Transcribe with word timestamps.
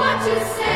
What 0.00 0.26
you 0.26 0.40
say? 0.56 0.69